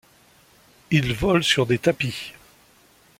Ils 0.89 1.13
volent 1.13 1.43
sur 1.43 1.67
des 1.67 1.77
tapis. 1.77 2.33